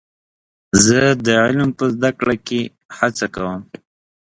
[0.85, 2.61] زه د علم په زده کړه کې
[2.97, 3.61] هڅه کوم.